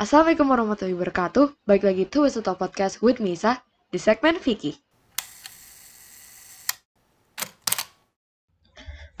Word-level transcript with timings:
Assalamualaikum 0.00 0.48
warahmatullahi 0.48 0.96
wabarakatuh. 0.96 1.68
Balik 1.68 1.84
lagi 1.84 2.08
to 2.08 2.24
Wisata 2.24 2.56
Podcast 2.56 3.04
with 3.04 3.20
Misa 3.20 3.60
di 3.92 4.00
segmen 4.00 4.40
Vicky. 4.40 4.80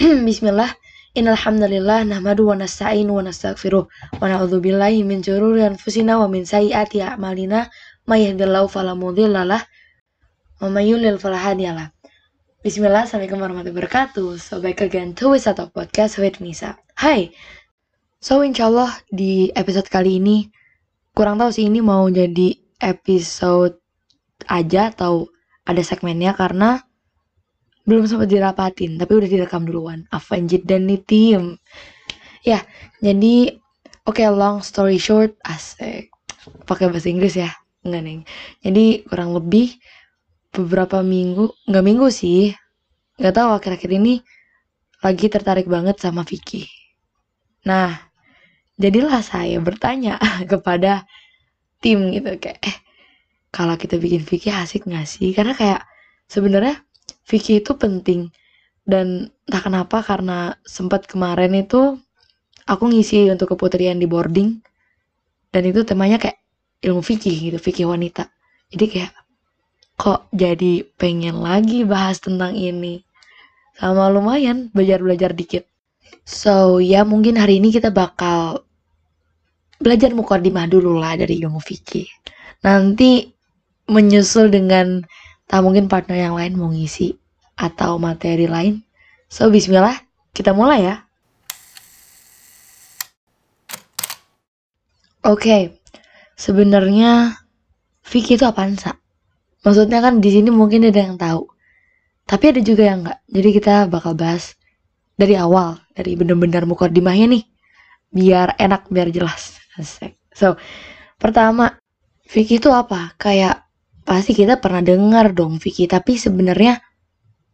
Bismillah. 0.00 0.72
Innalhamdulillah 1.12 2.08
nahmadu 2.08 2.48
wa 2.48 2.56
nasta'inu 2.56 3.12
wa 3.12 3.20
nastaghfiruh 3.20 3.84
wa 3.84 4.24
na'udzu 4.24 4.64
billahi 4.64 5.04
min 5.04 5.20
syururi 5.20 5.68
anfusina 5.68 6.16
wa 6.16 6.32
min 6.32 6.48
sayyiati 6.48 7.04
a'malina 7.04 7.68
may 8.08 8.24
yahdihillahu 8.24 8.72
fala 8.72 8.96
mudhillalah 8.96 9.60
wa 10.64 10.68
may 10.72 10.88
yudlil 10.88 11.20
fala 11.20 11.44
hadiyalah. 11.44 11.92
Bismillah, 12.64 13.04
Assalamualaikum 13.04 13.36
warahmatullahi 13.36 13.84
wabarakatuh. 13.84 14.40
So 14.40 14.64
back 14.64 14.80
again 14.80 15.12
to 15.20 15.28
Wisata 15.28 15.68
Podcast 15.68 16.16
with 16.16 16.40
Misa. 16.40 16.80
Hai. 16.96 17.36
So 18.24 18.40
insyaallah 18.40 18.96
di 19.12 19.52
episode 19.52 19.92
kali 19.92 20.16
ini 20.16 20.48
kurang 21.20 21.36
tahu 21.36 21.52
sih 21.52 21.68
ini 21.68 21.84
mau 21.84 22.08
jadi 22.08 22.56
episode 22.80 23.76
aja 24.48 24.88
atau 24.88 25.28
ada 25.68 25.84
segmennya 25.84 26.32
karena 26.32 26.80
belum 27.84 28.08
sempat 28.08 28.32
dirapatin 28.32 28.96
tapi 28.96 29.20
udah 29.20 29.28
direkam 29.28 29.68
duluan. 29.68 30.08
Avanjit 30.08 30.64
dan 30.64 30.88
nih 30.88 31.04
tim 31.04 31.60
ya 32.40 32.64
jadi 33.04 33.52
oke 34.08 34.16
okay, 34.16 34.32
long 34.32 34.64
story 34.64 34.96
short 34.96 35.36
asik. 35.44 36.08
Pakai 36.64 36.88
bahasa 36.88 37.12
Inggris 37.12 37.36
ya? 37.36 37.52
Enggak 37.84 38.00
nih 38.00 38.18
jadi 38.64 38.84
kurang 39.04 39.36
lebih 39.36 39.76
beberapa 40.56 41.04
minggu 41.04 41.52
nggak 41.68 41.84
minggu 41.84 42.08
sih 42.08 42.56
nggak 43.20 43.36
tahu 43.36 43.60
akhir-akhir 43.60 43.92
ini 43.92 44.24
lagi 45.04 45.28
tertarik 45.28 45.68
banget 45.68 46.00
sama 46.00 46.24
Vicky. 46.24 46.64
Nah 47.68 48.09
jadilah 48.80 49.20
saya 49.20 49.60
bertanya 49.60 50.16
kepada 50.50 51.04
tim 51.84 52.10
gitu 52.16 52.40
kayak 52.40 52.58
eh 52.64 52.76
kalau 53.50 53.74
kita 53.74 53.98
bikin 53.98 54.22
Vicky 54.22 54.48
asik 54.54 54.86
nggak 54.86 55.06
sih? 55.06 55.34
Karena 55.34 55.52
kayak 55.58 55.82
sebenarnya 56.30 56.78
Vicky 57.26 57.58
itu 57.58 57.74
penting. 57.74 58.30
Dan 58.86 59.30
entah 59.46 59.62
kenapa 59.62 60.02
karena 60.06 60.54
sempat 60.62 61.10
kemarin 61.10 61.54
itu 61.58 61.98
aku 62.66 62.84
ngisi 62.90 63.26
untuk 63.30 63.54
keputrian 63.54 63.98
di 63.98 64.06
boarding. 64.06 64.62
Dan 65.50 65.62
itu 65.66 65.82
temanya 65.82 66.22
kayak 66.22 66.38
ilmu 66.86 67.02
Vicky 67.02 67.50
gitu 67.50 67.58
Vicky 67.58 67.82
wanita. 67.82 68.30
Jadi 68.70 68.86
kayak 68.86 69.12
kok 69.98 70.30
jadi 70.30 70.86
pengen 70.94 71.42
lagi 71.42 71.82
bahas 71.82 72.22
tentang 72.22 72.54
ini? 72.54 73.02
Sama 73.74 74.06
lumayan 74.14 74.70
belajar-belajar 74.70 75.34
dikit. 75.34 75.66
So 76.22 76.78
ya 76.78 77.02
mungkin 77.02 77.34
hari 77.34 77.58
ini 77.58 77.74
kita 77.74 77.90
bakal 77.90 78.62
belajar 79.80 80.12
mukadimah 80.12 80.68
dulu 80.68 81.00
lah 81.00 81.16
dari 81.16 81.40
ilmu 81.40 81.58
Vicky 81.58 82.06
nanti 82.60 83.32
menyusul 83.90 84.52
dengan 84.52 85.02
tak 85.50 85.66
mungkin 85.66 85.90
partner 85.90 86.30
yang 86.30 86.38
lain 86.38 86.54
mau 86.54 86.70
ngisi 86.70 87.18
atau 87.58 87.98
materi 88.00 88.46
lain. 88.46 88.80
So, 89.26 89.50
bismillah, 89.52 89.98
kita 90.32 90.54
mulai 90.56 90.86
ya. 90.86 90.96
Oke, 95.20 95.44
okay. 95.44 95.62
sebenarnya 96.38 97.36
Vicky 98.08 98.40
itu 98.40 98.48
apaan, 98.48 98.80
Sa? 98.80 98.96
Maksudnya 99.60 100.00
kan 100.00 100.24
di 100.24 100.32
sini 100.32 100.48
mungkin 100.48 100.88
ada 100.88 100.96
yang 100.96 101.20
tahu. 101.20 101.44
Tapi 102.24 102.56
ada 102.56 102.60
juga 102.64 102.88
yang 102.88 103.04
enggak. 103.04 103.20
Jadi 103.28 103.48
kita 103.52 103.74
bakal 103.92 104.16
bahas 104.16 104.56
dari 105.20 105.36
awal, 105.36 105.76
dari 105.92 106.16
bener-bener 106.16 106.64
mukadimahnya 106.64 107.36
nih. 107.36 107.44
Biar 108.08 108.56
enak, 108.56 108.88
biar 108.88 109.12
jelas. 109.12 109.59
Asik. 109.80 110.20
So, 110.36 110.60
pertama, 111.16 111.80
Vicky 112.28 112.60
itu 112.60 112.68
apa? 112.68 113.16
Kayak 113.16 113.64
pasti 114.04 114.36
kita 114.36 114.60
pernah 114.60 114.84
dengar 114.84 115.32
dong 115.32 115.56
Vicky, 115.56 115.88
tapi 115.88 116.20
sebenarnya 116.20 116.78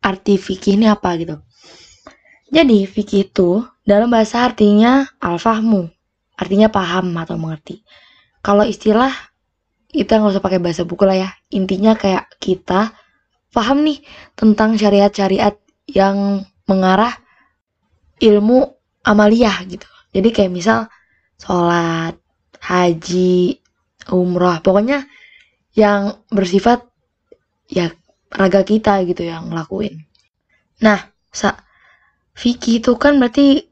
arti 0.03 0.37
fikih 0.37 0.77
ini 0.77 0.87
apa 0.91 1.15
gitu. 1.17 1.39
Jadi 2.51 2.87
fikih 2.87 3.31
itu 3.31 3.63
dalam 3.83 4.11
bahasa 4.11 4.47
artinya 4.47 5.07
al-fahmu, 5.19 5.87
artinya 6.39 6.71
paham 6.71 7.15
atau 7.19 7.39
mengerti. 7.39 7.83
Kalau 8.43 8.63
istilah 8.63 9.11
kita 9.91 10.21
nggak 10.21 10.39
usah 10.39 10.45
pakai 10.45 10.61
bahasa 10.63 10.83
buku 10.87 11.03
lah 11.07 11.19
ya. 11.19 11.31
Intinya 11.51 11.99
kayak 11.99 12.39
kita 12.39 12.95
paham 13.51 13.83
nih 13.83 14.05
tentang 14.39 14.77
syariat-syariat 14.79 15.57
yang 15.91 16.47
mengarah 16.69 17.15
ilmu 18.21 18.77
amaliyah 19.03 19.67
gitu. 19.67 19.89
Jadi 20.15 20.29
kayak 20.31 20.53
misal 20.53 20.87
sholat, 21.41 22.17
haji, 22.61 23.61
umroh, 24.11 24.59
pokoknya 24.63 25.05
yang 25.77 26.25
bersifat 26.33 26.89
ya 27.69 27.93
raga 28.33 28.63
kita 28.65 29.05
gitu 29.05 29.27
yang 29.27 29.53
ngelakuin. 29.53 30.07
Nah, 30.83 30.99
sa 31.33 31.57
Vicky 32.37 32.85
itu 32.85 32.97
kan 33.01 33.17
berarti 33.17 33.65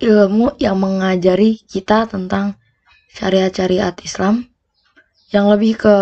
ilmu 0.00 0.56
yang 0.56 0.80
mengajari 0.80 1.60
kita 1.68 2.08
tentang 2.08 2.56
syariat-syariat 3.12 3.94
Islam 4.00 4.48
yang 5.28 5.48
lebih 5.52 5.76
ke 5.76 5.94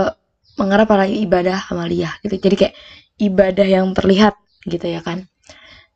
mengarah 0.56 0.86
pada 0.88 1.04
ibadah 1.06 1.68
amaliyah 1.70 2.22
gitu. 2.22 2.38
Jadi 2.38 2.56
kayak 2.56 2.74
ibadah 3.18 3.66
yang 3.66 3.92
terlihat 3.92 4.38
gitu 4.64 4.86
ya 4.86 5.02
kan. 5.02 5.26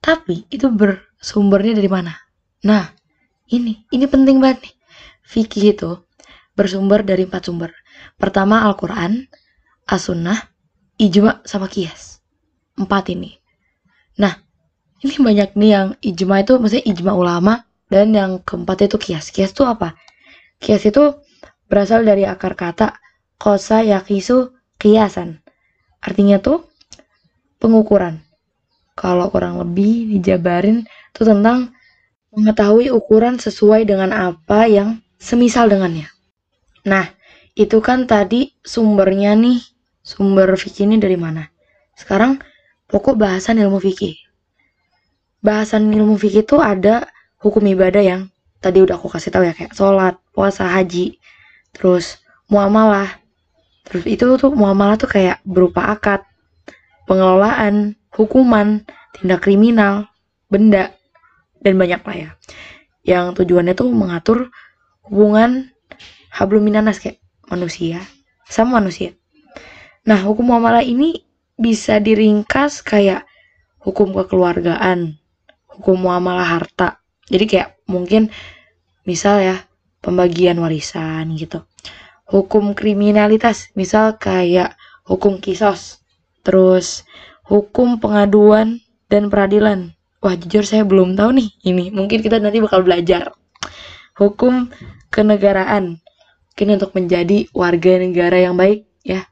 Tapi 0.01 0.49
itu 0.51 0.69
bersumbernya 0.73 1.77
dari 1.77 1.91
mana? 1.91 2.13
Nah, 2.65 2.89
ini 3.51 3.85
ini 3.91 4.07
penting 4.07 4.39
banget 4.39 4.71
nih. 4.71 4.75
Fikih 5.27 5.65
itu 5.75 5.91
bersumber 6.59 7.07
dari 7.07 7.27
empat 7.27 7.47
sumber. 7.47 7.71
Pertama 8.19 8.67
Al-Quran, 8.67 9.31
As-Sunnah, 9.87 10.39
ijma 10.99 11.43
sama 11.47 11.71
kias. 11.71 12.19
Empat 12.75 13.13
ini. 13.15 13.39
Nah, 14.19 14.35
ini 15.01 15.15
banyak 15.17 15.55
nih 15.55 15.71
yang 15.71 15.89
ijma 16.03 16.43
itu 16.43 16.59
maksudnya 16.59 16.85
ijma 16.87 17.13
ulama 17.15 17.65
dan 17.89 18.13
yang 18.15 18.43
keempat 18.43 18.91
itu 18.91 18.97
kias. 18.99 19.31
Kias 19.31 19.55
itu 19.55 19.63
apa? 19.67 19.95
Kias 20.61 20.83
itu 20.85 21.19
berasal 21.71 22.03
dari 22.03 22.27
akar 22.27 22.59
kata 22.59 22.99
kosa 23.41 23.81
yakisu 23.81 24.53
kiasan. 24.77 25.41
Artinya 26.03 26.43
tuh 26.43 26.69
pengukuran. 27.63 28.21
Kalau 28.99 29.33
kurang 29.33 29.57
lebih 29.57 30.13
dijabarin 30.19 30.85
itu 30.85 31.23
tentang 31.25 31.73
mengetahui 32.31 32.95
ukuran 32.95 33.43
sesuai 33.43 33.87
dengan 33.87 34.15
apa 34.15 34.71
yang 34.71 35.03
semisal 35.19 35.67
dengannya. 35.67 36.07
Nah, 36.87 37.11
itu 37.59 37.83
kan 37.83 38.07
tadi 38.07 38.55
sumbernya 38.63 39.35
nih 39.35 39.61
sumber 40.01 40.55
fikih 40.55 40.87
ini 40.87 40.97
dari 40.97 41.19
mana? 41.19 41.51
Sekarang 41.99 42.41
pokok 42.89 43.19
bahasan 43.19 43.61
ilmu 43.61 43.83
fikih. 43.83 44.17
Bahasan 45.43 45.91
ilmu 45.91 46.17
fikih 46.17 46.47
itu 46.47 46.57
ada 46.63 47.11
hukum 47.43 47.65
ibadah 47.67 48.01
yang 48.01 48.21
tadi 48.61 48.85
udah 48.85 48.97
aku 48.97 49.09
kasih 49.11 49.33
tahu 49.33 49.45
ya 49.49 49.57
kayak 49.57 49.73
sholat, 49.73 50.15
puasa, 50.37 50.69
haji, 50.69 51.17
terus 51.75 52.21
muamalah. 52.47 53.09
Terus 53.89 54.05
itu 54.07 54.25
tuh 54.39 54.53
muamalah 54.55 55.01
tuh 55.01 55.11
kayak 55.11 55.43
berupa 55.43 55.91
akad, 55.91 56.23
pengelolaan, 57.11 57.99
hukuman, 58.15 58.87
tindak 59.17 59.43
kriminal, 59.43 60.07
benda, 60.47 60.95
dan 61.61 61.77
banyak 61.77 62.01
lah 62.01 62.17
ya. 62.17 62.31
Yang 63.05 63.45
tujuannya 63.45 63.73
tuh 63.77 63.89
mengatur 63.93 64.53
hubungan 65.07 65.73
habluminanas 66.33 67.01
kayak 67.01 67.21
manusia 67.49 68.05
sama 68.49 68.83
manusia. 68.83 69.15
Nah, 70.05 70.19
hukum 70.25 70.51
muamalah 70.51 70.83
ini 70.83 71.23
bisa 71.61 72.01
diringkas 72.01 72.81
kayak 72.81 73.29
hukum 73.85 74.17
kekeluargaan, 74.17 75.21
hukum 75.69 75.97
muamalah 76.09 76.59
harta. 76.59 77.05
Jadi 77.29 77.45
kayak 77.47 77.69
mungkin 77.87 78.33
misal 79.05 79.45
ya 79.45 79.57
pembagian 80.01 80.59
warisan 80.59 81.37
gitu. 81.37 81.65
Hukum 82.31 82.73
kriminalitas, 82.79 83.75
misal 83.77 84.17
kayak 84.17 84.79
hukum 85.05 85.43
kisos. 85.43 86.01
Terus 86.47 87.05
hukum 87.45 87.99
pengaduan 88.01 88.81
dan 89.11 89.29
peradilan. 89.29 90.00
Wah, 90.21 90.37
jujur 90.37 90.69
saya 90.69 90.85
belum 90.85 91.17
tahu 91.17 91.41
nih 91.41 91.49
ini. 91.65 91.89
Mungkin 91.89 92.21
kita 92.21 92.37
nanti 92.41 92.61
bakal 92.61 92.85
belajar. 92.85 93.33
Hukum 94.21 94.69
kenegaraan. 95.09 96.01
Mungkin 96.53 96.77
untuk 96.77 96.93
menjadi 96.93 97.49
warga 97.57 97.97
negara 97.97 98.37
yang 98.37 98.53
baik 98.53 98.85
ya 99.01 99.25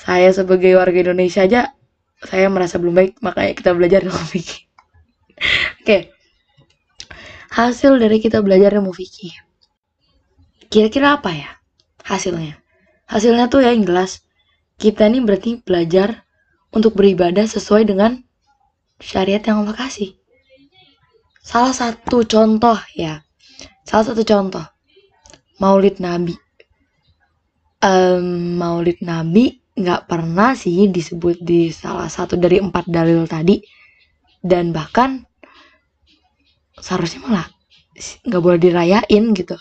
saya 0.00 0.32
sebagai 0.32 0.76
warga 0.76 1.00
Indonesia 1.00 1.44
aja 1.44 1.72
saya 2.20 2.52
merasa 2.52 2.76
belum 2.76 2.96
baik 2.96 3.12
makanya 3.24 3.52
kita 3.56 3.70
belajar 3.72 4.00
ilmu 4.04 4.24
fikih 4.36 4.68
oke 5.84 5.98
hasil 7.52 7.96
dari 7.96 8.20
kita 8.20 8.44
belajar 8.44 8.76
ilmu 8.76 8.92
fikih 8.92 9.32
kira-kira 10.68 11.20
apa 11.20 11.32
ya 11.32 11.50
hasilnya 12.04 12.60
hasilnya 13.08 13.48
tuh 13.48 13.64
ya 13.64 13.72
yang 13.72 13.88
jelas 13.88 14.24
kita 14.76 15.08
ini 15.08 15.24
berarti 15.24 15.60
belajar 15.64 16.28
untuk 16.72 16.96
beribadah 16.96 17.44
sesuai 17.48 17.88
dengan 17.88 18.20
syariat 19.00 19.40
yang 19.40 19.64
Allah 19.64 19.74
kasih. 19.74 20.14
Salah 21.40 21.72
satu 21.74 22.22
contoh 22.28 22.76
ya. 22.94 23.24
Salah 23.82 24.12
satu 24.12 24.22
contoh. 24.22 24.62
Maulid 25.58 25.98
nabi. 25.98 26.36
Um, 27.80 28.60
Maulid 28.60 29.00
Nabi 29.00 29.56
nggak 29.72 30.04
pernah 30.04 30.52
sih 30.52 30.92
disebut 30.92 31.40
di 31.40 31.72
salah 31.72 32.12
satu 32.12 32.36
dari 32.36 32.60
empat 32.60 32.86
dalil 32.86 33.24
tadi. 33.24 33.56
Dan 34.40 34.72
bahkan 34.72 35.24
seharusnya 36.76 37.24
malah 37.24 37.48
nggak 37.98 38.42
boleh 38.44 38.60
dirayain 38.60 39.24
gitu. 39.32 39.56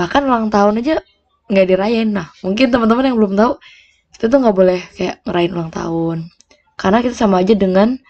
Bahkan 0.00 0.24
ulang 0.24 0.48
tahun 0.48 0.80
aja 0.80 1.04
nggak 1.52 1.66
dirayain. 1.68 2.08
Nah 2.08 2.32
mungkin 2.40 2.72
teman-teman 2.72 3.12
yang 3.12 3.16
belum 3.20 3.36
tahu 3.36 3.52
kita 4.16 4.24
tuh 4.32 4.38
nggak 4.40 4.56
boleh 4.56 4.80
kayak 4.96 5.20
ngerayain 5.28 5.52
ulang 5.52 5.72
tahun. 5.72 6.18
Karena 6.80 6.98
kita 7.04 7.14
sama 7.14 7.44
aja 7.44 7.52
dengan 7.52 8.00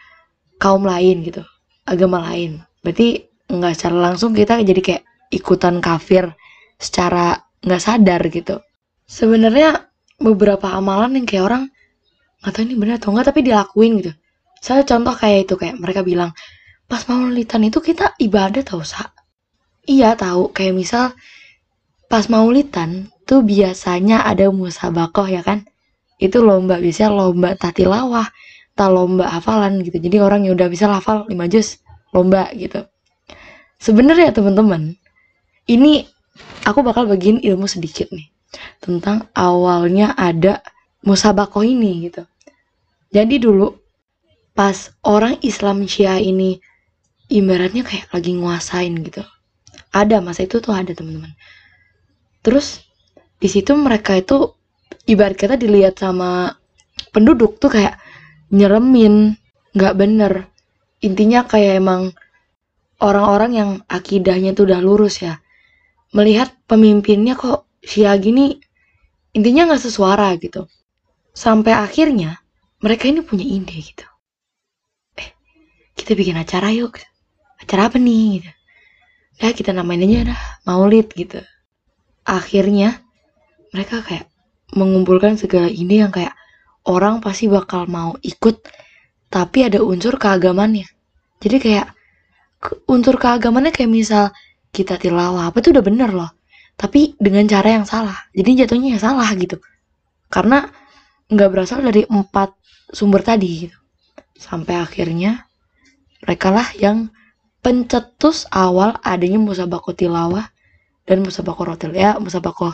kaum 0.58 0.84
lain 0.84 1.25
gitu 1.25 1.43
agama 1.88 2.20
lain. 2.28 2.60
Berarti 2.84 3.25
nggak 3.49 3.72
secara 3.75 3.96
langsung 4.12 4.37
kita 4.37 4.60
jadi 4.60 4.81
kayak 4.84 5.02
ikutan 5.32 5.81
kafir 5.81 6.37
secara 6.76 7.40
nggak 7.64 7.82
sadar 7.82 8.20
gitu. 8.28 8.60
Sebenarnya 9.08 9.88
beberapa 10.20 10.69
amalan 10.75 11.16
yang 11.16 11.26
kayak 11.26 11.44
orang 11.49 11.62
nggak 12.44 12.52
tahu 12.55 12.62
ini 12.69 12.75
benar 12.76 12.94
atau 13.00 13.10
enggak 13.14 13.26
tapi 13.32 13.40
dilakuin 13.46 13.93
gitu. 14.05 14.12
Saya 14.58 14.82
contoh 14.84 15.14
kayak 15.14 15.49
itu 15.49 15.55
kayak 15.55 15.78
mereka 15.78 16.02
bilang 16.02 16.34
pas 16.90 17.02
maulidan 17.06 17.62
itu 17.66 17.78
kita 17.81 18.19
ibadah 18.19 18.62
tau 18.66 18.82
sa? 18.84 19.10
Iya 19.88 20.19
tahu 20.19 20.52
kayak 20.52 20.75
misal 20.76 21.16
pas 22.10 22.28
maulidan 22.28 23.08
tuh 23.25 23.40
biasanya 23.44 24.28
ada 24.28 24.52
musabakoh 24.52 25.25
ya 25.25 25.40
kan? 25.40 25.64
Itu 26.19 26.43
lomba 26.43 26.82
bisa 26.82 27.08
lomba 27.08 27.55
tatilawah 27.55 28.26
tak 28.79 28.95
lomba 28.95 29.27
hafalan 29.27 29.83
gitu. 29.83 29.99
Jadi 29.99 30.23
orang 30.23 30.47
yang 30.47 30.55
udah 30.55 30.71
bisa 30.71 30.87
hafal 30.87 31.27
5 31.27 31.35
juz 31.51 31.83
lomba 32.15 32.47
gitu. 32.55 32.87
Sebenarnya 33.83 34.31
teman-teman 34.31 34.95
ini 35.67 36.07
aku 36.63 36.87
bakal 36.87 37.11
bagiin 37.11 37.43
ilmu 37.43 37.67
sedikit 37.67 38.07
nih 38.15 38.31
tentang 38.79 39.27
awalnya 39.35 40.15
ada 40.15 40.63
musabakoh 41.03 41.67
ini 41.67 42.07
gitu. 42.07 42.23
Jadi 43.11 43.43
dulu 43.43 43.75
pas 44.55 44.95
orang 45.03 45.43
Islam 45.43 45.83
Syiah 45.91 46.23
ini 46.23 46.63
ibaratnya 47.27 47.83
kayak 47.83 48.15
lagi 48.15 48.39
nguasain 48.39 48.95
gitu. 49.03 49.27
Ada 49.91 50.23
masa 50.23 50.47
itu 50.47 50.63
tuh 50.63 50.71
ada 50.71 50.95
teman-teman. 50.95 51.35
Terus 52.47 52.87
di 53.43 53.51
situ 53.51 53.75
mereka 53.75 54.15
itu 54.15 54.55
ibarat 55.07 55.35
kata 55.35 55.59
dilihat 55.59 55.99
sama 55.99 56.55
penduduk 57.11 57.59
tuh 57.63 57.73
kayak 57.73 57.97
nyeremin 58.53 59.37
nggak 59.77 59.95
bener. 59.97 60.33
Intinya 61.05 61.47
kayak 61.47 61.79
emang 61.79 62.11
orang-orang 62.99 63.53
yang 63.55 63.71
akidahnya 63.87 64.56
tuh 64.56 64.67
udah 64.69 64.81
lurus 64.83 65.23
ya. 65.23 65.39
Melihat 66.12 66.55
pemimpinnya 66.67 67.37
kok 67.37 67.69
Sia 67.79 68.11
gini 68.19 68.59
intinya 69.37 69.71
nggak 69.71 69.83
sesuara 69.83 70.35
gitu. 70.41 70.67
Sampai 71.31 71.77
akhirnya 71.77 72.43
mereka 72.83 73.06
ini 73.06 73.23
punya 73.23 73.47
ide 73.47 73.77
gitu. 73.79 74.06
Eh 75.15 75.31
kita 75.94 76.19
bikin 76.19 76.35
acara 76.39 76.75
yuk. 76.75 76.99
Acara 77.62 77.87
apa 77.87 77.97
nih 78.03 78.43
gitu. 78.43 78.51
Ya 79.39 79.55
kita 79.55 79.71
namain 79.71 80.03
aja 80.03 80.35
dah 80.35 80.41
maulid 80.67 81.15
gitu. 81.15 81.39
Akhirnya 82.27 82.99
mereka 83.71 84.03
kayak 84.03 84.27
mengumpulkan 84.75 85.39
segala 85.39 85.71
ide 85.71 86.03
yang 86.03 86.11
kayak 86.11 86.35
orang 86.88 87.20
pasti 87.20 87.46
bakal 87.46 87.85
mau 87.87 88.17
ikut 88.25 88.64
tapi 89.29 89.69
ada 89.69 89.85
unsur 89.85 90.17
keagamannya. 90.17 90.88
Jadi 91.38 91.56
kayak 91.61 91.87
unsur 92.88 93.20
keagamannya 93.20 93.70
kayak 93.70 93.93
misal 93.93 94.25
kita 94.73 94.96
tilawah 94.96 95.52
apa 95.52 95.61
itu 95.62 95.70
udah 95.70 95.85
bener 95.85 96.11
loh 96.11 96.32
tapi 96.79 97.14
dengan 97.20 97.44
cara 97.44 97.79
yang 97.79 97.87
salah. 97.87 98.17
Jadi 98.32 98.64
jatuhnya 98.64 98.96
yang 98.96 99.02
salah 99.02 99.29
gitu. 99.37 99.61
Karena 100.31 100.64
nggak 101.29 101.49
berasal 101.52 101.85
dari 101.85 102.08
empat 102.08 102.55
sumber 102.94 103.20
tadi 103.20 103.69
gitu. 103.69 103.79
Sampai 104.38 104.79
akhirnya 104.79 105.44
mereka 106.23 106.55
lah 106.55 106.69
yang 106.79 107.11
pencetus 107.61 108.46
awal 108.55 108.96
adanya 109.02 109.37
musabako 109.43 109.93
tilawah 109.93 110.46
dan 111.05 111.25
musabako 111.26 111.75
rotil 111.75 111.91
ya 111.91 112.14
musabako 112.23 112.70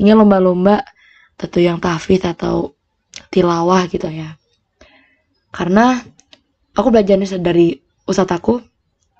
ini 0.00 0.10
lomba-lomba 0.10 0.82
tentu 1.38 1.62
yang 1.62 1.78
tahfidz 1.78 2.26
atau 2.34 2.74
tilawah 3.30 3.86
gitu 3.90 4.06
ya. 4.10 4.38
Karena 5.54 6.02
aku 6.74 6.88
belajarnya 6.90 7.38
dari 7.38 7.78
ustadz 8.04 8.34
aku 8.34 8.60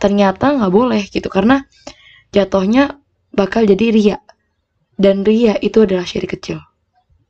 ternyata 0.03 0.55
nggak 0.55 0.73
boleh 0.73 1.03
gitu. 1.09 1.31
Karena 1.31 1.63
jatuhnya 2.35 2.99
bakal 3.31 3.67
jadi 3.67 3.87
ria. 3.95 4.19
Dan 4.95 5.27
ria 5.27 5.59
itu 5.59 5.83
adalah 5.83 6.07
syirik 6.07 6.39
kecil. 6.39 6.63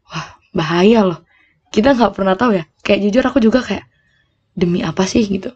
Wah 0.08 0.37
bahaya 0.52 1.05
loh. 1.05 1.20
Kita 1.72 1.96
nggak 1.96 2.12
pernah 2.16 2.37
tahu 2.37 2.61
ya. 2.61 2.64
Kayak 2.84 3.00
jujur 3.08 3.22
aku 3.25 3.38
juga 3.40 3.60
kayak 3.64 3.84
demi 4.55 4.84
apa 4.84 5.08
sih? 5.08 5.25
gitu. 5.26 5.52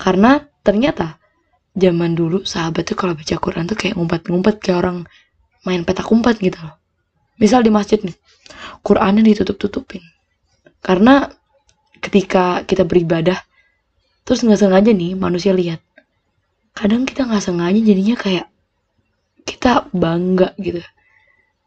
Karena 0.00 0.40
ternyata 0.64 1.20
zaman 1.76 2.16
dulu 2.16 2.42
sahabat 2.42 2.88
tuh 2.88 2.96
kalau 2.98 3.14
baca 3.14 3.36
Quran 3.36 3.64
tuh 3.68 3.76
kayak 3.78 3.94
ngumpet-ngumpet 3.94 4.58
kayak 4.58 4.78
orang 4.82 4.98
main 5.64 5.84
petak 5.84 6.08
umpet 6.08 6.40
gitu 6.40 6.56
loh. 6.58 6.80
Misal 7.40 7.64
di 7.64 7.72
masjid 7.72 7.96
nih, 8.00 8.16
Qurannya 8.84 9.24
ditutup-tutupin. 9.24 10.04
Karena 10.80 11.28
ketika 12.00 12.64
kita 12.64 12.88
beribadah, 12.88 13.36
terus 14.24 14.40
nggak 14.40 14.60
sengaja 14.60 14.90
nih 14.90 15.12
manusia 15.16 15.52
lihat. 15.52 15.80
Kadang 16.72 17.04
kita 17.04 17.28
nggak 17.28 17.44
sengaja 17.44 17.80
jadinya 17.80 18.16
kayak 18.16 18.46
kita 19.44 19.88
bangga 19.92 20.56
gitu. 20.56 20.80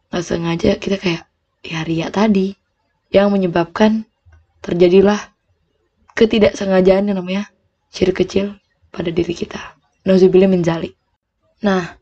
Nggak 0.09 0.25
sengaja 0.25 0.69
kita 0.81 0.97
kayak 0.97 1.23
ya 1.63 1.85
ria 1.85 2.09
tadi 2.09 2.57
yang 3.13 3.29
menyebabkan 3.29 4.09
terjadilah 4.65 5.19
ketidaksengajaan 6.17 7.09
yang 7.09 7.17
namanya 7.21 7.49
syirik 7.93 8.25
kecil 8.25 8.57
pada 8.89 9.13
diri 9.13 9.33
kita. 9.37 9.59
Nauzubillah 10.03 10.49
min 10.49 10.65
zalik. 10.65 10.97
Nah, 11.61 11.95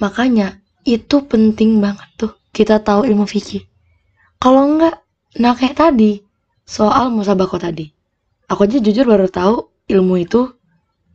makanya 0.00 0.58
itu 0.84 1.24
penting 1.24 1.78
banget 1.80 2.08
tuh 2.16 2.32
kita 2.52 2.80
tahu 2.80 3.08
ilmu 3.08 3.24
fikih. 3.28 3.64
Kalau 4.40 4.64
enggak, 4.68 5.00
nah 5.40 5.56
kayak 5.56 5.76
tadi 5.80 6.20
soal 6.64 7.12
musabako 7.12 7.60
tadi. 7.60 7.92
Aku 8.48 8.68
aja 8.68 8.80
jujur 8.80 9.08
baru 9.08 9.28
tahu 9.28 9.68
ilmu 9.88 10.20
itu 10.20 10.52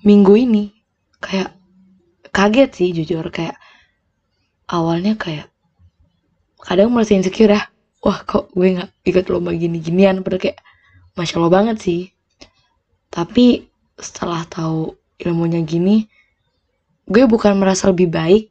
minggu 0.06 0.34
ini. 0.38 0.74
Kayak 1.20 1.54
kaget 2.34 2.70
sih 2.74 2.90
jujur 2.96 3.26
kayak 3.30 3.58
awalnya 4.70 5.18
kayak 5.20 5.50
kadang 6.62 6.94
merasa 6.94 7.14
insecure 7.18 7.54
ya. 7.54 7.68
Wah 8.00 8.24
kok 8.24 8.56
gue 8.56 8.80
nggak 8.80 8.90
ikut 9.04 9.26
lomba 9.28 9.52
gini-ginian 9.52 10.24
padahal 10.24 10.40
kayak 10.40 10.60
masya 11.20 11.36
allah 11.42 11.52
banget 11.52 11.78
sih. 11.84 12.02
Tapi 13.12 13.68
setelah 14.00 14.48
tahu 14.48 14.96
ilmunya 15.20 15.60
gini, 15.68 16.08
gue 17.10 17.28
bukan 17.28 17.60
merasa 17.60 17.92
lebih 17.92 18.08
baik 18.08 18.48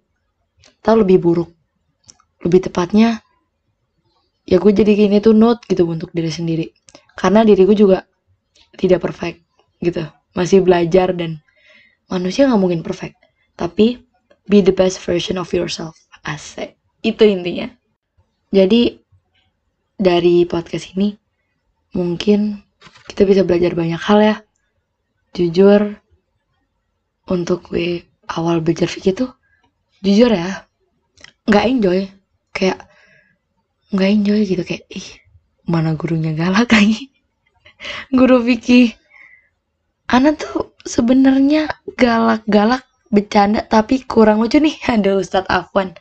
atau 0.82 1.00
lebih 1.00 1.22
buruk 1.22 1.50
lebih 2.42 2.70
tepatnya 2.70 3.20
ya 4.48 4.56
gue 4.56 4.72
jadi 4.72 4.92
gini 4.94 5.18
tuh 5.20 5.34
note 5.34 5.66
gitu 5.66 5.84
untuk 5.84 6.10
diri 6.14 6.30
sendiri 6.30 6.66
karena 7.18 7.42
diriku 7.42 7.74
juga 7.74 8.06
tidak 8.78 9.02
perfect 9.02 9.42
gitu. 9.82 10.06
Masih 10.38 10.62
belajar 10.62 11.10
dan 11.10 11.42
manusia 12.06 12.46
nggak 12.46 12.62
mungkin 12.62 12.86
perfect. 12.86 13.18
Tapi 13.58 13.98
be 14.46 14.62
the 14.62 14.70
best 14.70 15.02
version 15.02 15.34
of 15.34 15.50
yourself. 15.50 15.98
Asik. 16.22 16.78
Itu 17.02 17.26
intinya. 17.26 17.66
Jadi 18.54 19.02
dari 19.98 20.46
podcast 20.46 20.94
ini 20.94 21.18
mungkin 21.98 22.62
kita 23.10 23.26
bisa 23.26 23.42
belajar 23.42 23.74
banyak 23.74 23.98
hal 23.98 24.18
ya. 24.22 24.36
Jujur 25.34 25.98
untuk 27.26 27.74
gue 27.74 28.06
awal 28.30 28.62
belajar 28.62 28.88
fikih 28.88 29.26
tuh 29.26 29.30
jujur 30.06 30.30
ya 30.30 30.70
nggak 31.50 31.66
enjoy. 31.66 32.00
Kayak 32.54 32.86
nggak 33.90 34.10
enjoy 34.14 34.40
gitu. 34.46 34.62
Kayak 34.62 34.86
ih 34.86 35.27
mana 35.68 35.94
gurunya 35.94 36.32
galak 36.32 36.72
lagi 36.72 37.12
guru 38.10 38.40
fikih 38.42 38.96
anak 40.08 40.40
tuh 40.40 40.72
sebenarnya 40.88 41.68
galak-galak 41.94 42.88
bercanda 43.12 43.64
tapi 43.64 44.04
kurang 44.04 44.40
lucu 44.40 44.60
nih. 44.60 44.76
Ada 44.94 45.20
Ustadz 45.20 45.50
Afwan. 45.52 45.94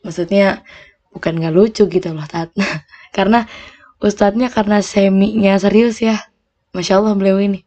Maksudnya 0.00 0.64
bukan 1.12 1.36
nggak 1.36 1.54
lucu 1.54 1.84
gitu 1.90 2.08
loh 2.14 2.24
tat 2.24 2.54
karena 3.16 3.44
Ustadznya 4.00 4.48
karena 4.48 4.80
seminya 4.80 5.60
serius 5.60 6.00
ya. 6.00 6.16
Masya 6.72 7.04
Allah 7.04 7.12
beliau 7.12 7.36
ini. 7.36 7.60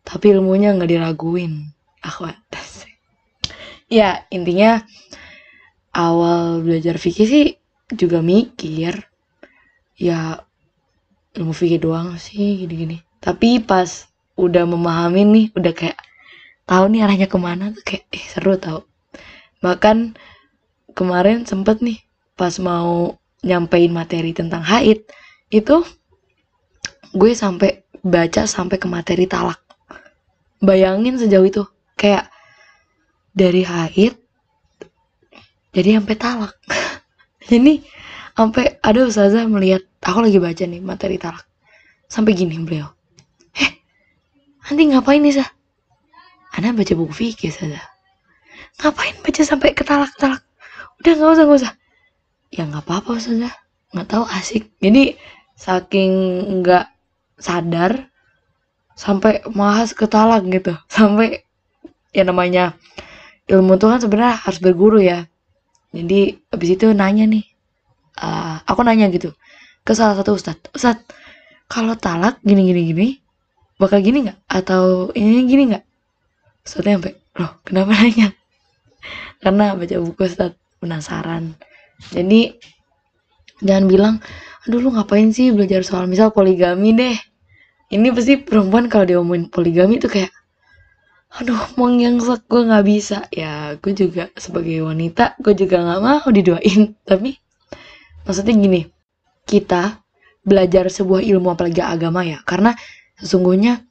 Tapi 0.00 0.32
ilmunya 0.32 0.72
nggak 0.72 0.90
diraguin. 0.90 1.70
Akhwat. 2.00 2.40
Ya 3.92 4.24
intinya 4.32 4.80
awal 5.92 6.64
belajar 6.64 6.96
fikih 6.96 7.28
sih 7.28 7.46
juga 7.92 8.24
mikir. 8.24 8.96
Ya 10.00 10.40
ilmu 11.34 11.52
fikih 11.54 11.82
doang 11.82 12.14
sih 12.16 12.64
gini-gini. 12.64 13.02
Tapi 13.18 13.62
pas 13.62 14.06
udah 14.34 14.66
memahami 14.66 15.22
nih 15.22 15.46
udah 15.54 15.72
kayak 15.74 15.98
tahu 16.66 16.90
nih 16.90 17.06
arahnya 17.06 17.28
ke 17.30 17.38
mana 17.38 17.70
tuh 17.74 17.82
kayak 17.82 18.04
eh 18.14 18.24
seru 18.24 18.54
tau. 18.58 18.86
Bahkan 19.62 20.18
kemarin 20.94 21.46
sempet 21.46 21.82
nih 21.82 21.98
pas 22.34 22.54
mau 22.58 23.18
nyampein 23.44 23.92
materi 23.92 24.32
tentang 24.32 24.64
haid 24.64 25.04
itu 25.52 25.84
gue 27.14 27.32
sampai 27.36 27.84
baca 28.02 28.46
sampai 28.48 28.76
ke 28.78 28.86
materi 28.90 29.28
talak. 29.28 29.60
Bayangin 30.64 31.20
sejauh 31.20 31.46
itu 31.46 31.62
kayak 31.94 32.30
dari 33.34 33.66
haid 33.66 34.16
jadi 35.74 35.98
sampai 35.98 36.16
talak. 36.16 36.54
Ini 37.56 37.82
sampai 38.34 38.78
ada 38.82 39.00
ustazah 39.06 39.46
melihat 39.46 39.82
aku 40.02 40.22
lagi 40.22 40.38
baca 40.42 40.64
nih 40.66 40.82
materi 40.82 41.16
talak. 41.18 41.46
Sampai 42.10 42.36
gini 42.36 42.58
beliau. 42.60 42.90
Eh 43.56 43.70
nanti 44.68 44.82
ngapain 44.90 45.22
nih 45.22 45.40
sah? 45.40 45.48
Anda 46.54 46.70
baca 46.70 46.94
buku 46.94 47.14
fikih 47.14 47.50
saja 47.50 47.94
ngapain 48.82 49.14
baca 49.22 49.42
sampai 49.46 49.70
ke 49.76 49.86
talak 49.86 50.10
talak 50.18 50.42
udah 51.02 51.12
nggak 51.14 51.34
usah 51.36 51.44
nggak 51.46 51.60
usah. 51.60 51.72
Ya 52.54 52.62
nggak 52.66 52.84
apa-apa 52.86 53.18
saja 53.22 53.50
nggak 53.94 54.08
tahu 54.08 54.24
asik. 54.30 54.64
Jadi 54.82 55.14
saking 55.54 56.12
nggak 56.62 56.86
sadar 57.38 58.10
sampai 58.94 59.42
mahas 59.52 59.94
ke 59.94 60.06
talak 60.10 60.46
gitu. 60.50 60.74
Sampai 60.90 61.46
ya 62.14 62.22
namanya 62.26 62.74
ilmu 63.50 63.76
tuh 63.78 63.94
kan 63.94 64.00
sebenarnya 64.02 64.38
harus 64.38 64.58
berguru 64.62 64.98
ya. 65.02 65.26
Jadi 65.94 66.40
abis 66.50 66.70
itu 66.74 66.90
nanya 66.90 67.26
nih 67.28 67.44
uh, 68.20 68.62
aku 68.66 68.80
nanya 68.84 69.10
gitu 69.10 69.32
ke 69.84 69.92
salah 69.92 70.18
satu 70.18 70.36
ustadz 70.36 70.70
ustadz 70.76 71.06
kalau 71.66 71.96
talak 71.98 72.38
gini 72.44 72.68
gini 72.68 72.82
gini 72.92 73.08
bakal 73.78 73.98
gini 74.00 74.30
nggak? 74.30 74.38
Atau 74.46 75.10
ini 75.18 75.46
gini 75.46 75.62
nggak? 75.74 75.84
Ustadznya 76.64 76.96
sampai 76.98 77.14
loh 77.36 77.52
kenapa 77.66 77.90
nanya? 77.98 78.28
Karena 79.42 79.74
baca 79.76 79.96
buku 80.00 80.22
ustadz 80.24 80.58
penasaran. 80.80 81.58
Jadi 82.10 82.54
jangan 83.62 83.84
bilang 83.86 84.14
aduh 84.64 84.80
lu 84.80 84.96
ngapain 84.96 85.28
sih 85.28 85.52
belajar 85.52 85.84
soal 85.84 86.08
misal 86.08 86.32
poligami 86.32 86.96
deh? 86.96 87.16
Ini 87.92 88.10
pasti 88.16 88.40
perempuan 88.40 88.88
kalau 88.88 89.04
diomongin 89.04 89.52
poligami 89.52 90.00
tuh 90.00 90.10
kayak 90.10 90.32
aduh 91.34 91.60
mengengsek 91.76 92.46
gue 92.46 92.62
nggak 92.64 92.84
bisa. 92.86 93.26
Ya 93.34 93.76
gue 93.76 93.92
juga 93.92 94.30
sebagai 94.38 94.80
wanita 94.86 95.36
gue 95.42 95.52
juga 95.52 95.82
nggak 95.82 96.00
mau 96.00 96.26
didoain. 96.32 96.96
Tapi 97.04 97.36
maksudnya 98.24 98.54
gini 98.56 98.80
kita 99.44 100.00
belajar 100.44 100.88
sebuah 100.88 101.24
ilmu 101.24 101.52
apalagi 101.52 101.80
agama 101.80 102.24
ya 102.24 102.40
karena 102.44 102.76
sesungguhnya 103.20 103.84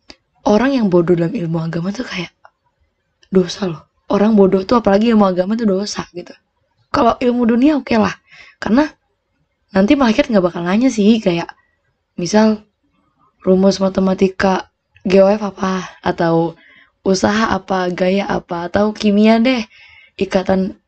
orang 0.45 0.77
yang 0.77 0.87
bodoh 0.91 1.17
dalam 1.17 1.33
ilmu 1.33 1.57
agama 1.61 1.89
tuh 1.89 2.05
kayak 2.05 2.33
dosa 3.33 3.69
loh 3.69 3.81
orang 4.13 4.37
bodoh 4.37 4.61
tuh 4.61 4.77
apalagi 4.77 5.13
ilmu 5.13 5.25
agama 5.25 5.57
tuh 5.57 5.65
dosa 5.65 6.05
gitu 6.13 6.33
kalau 6.93 7.17
ilmu 7.17 7.49
dunia 7.49 7.79
oke 7.79 7.89
okay 7.89 7.97
lah 7.97 8.13
karena 8.61 8.89
nanti 9.73 9.97
malaikat 9.97 10.29
nggak 10.29 10.45
bakal 10.45 10.61
nanya 10.61 10.93
sih 10.93 11.17
kayak 11.17 11.49
misal 12.13 12.61
rumus 13.41 13.81
matematika 13.81 14.69
GOF 15.03 15.41
apa 15.41 15.99
atau 15.99 16.55
usaha 17.03 17.51
apa, 17.51 17.91
gaya 17.91 18.23
apa, 18.25 18.71
atau 18.71 18.95
kimia 18.95 19.37
deh, 19.43 19.67
ikatan 20.15 20.79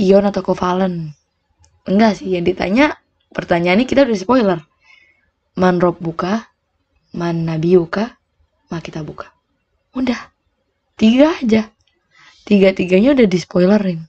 ion 0.00 0.24
atau 0.24 0.40
kovalen. 0.40 1.12
Enggak 1.88 2.20
sih, 2.20 2.28
yang 2.36 2.44
ditanya 2.44 3.00
pertanyaan 3.32 3.80
ini 3.80 3.86
kita 3.88 4.04
udah 4.04 4.18
spoiler. 4.18 4.60
Man 5.56 5.80
rob 5.80 5.96
buka, 6.00 6.48
man 7.16 7.48
nabiuka, 7.48 8.16
ma 8.68 8.78
kita 8.80 9.00
buka. 9.00 9.32
Udah, 9.96 10.18
tiga 11.00 11.34
aja. 11.40 11.68
Tiga-tiganya 12.44 13.14
udah 13.14 13.26
di 13.26 13.38
spoilerin. 13.38 14.00